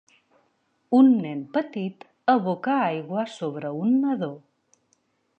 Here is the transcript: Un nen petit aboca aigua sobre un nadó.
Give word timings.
Un 0.99 1.09
nen 1.25 1.43
petit 1.57 2.07
aboca 2.33 2.77
aigua 2.85 3.25
sobre 3.35 3.73
un 3.83 3.93
nadó. 4.07 4.31